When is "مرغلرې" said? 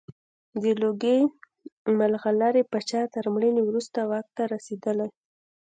1.97-2.63